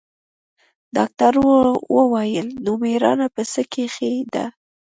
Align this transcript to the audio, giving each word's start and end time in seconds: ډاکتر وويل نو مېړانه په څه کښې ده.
ډاکتر 0.95 1.33
وويل 1.97 2.47
نو 2.63 2.71
مېړانه 2.81 3.27
په 3.35 3.41
څه 3.51 3.61
کښې 3.73 4.11
ده. 4.33 4.45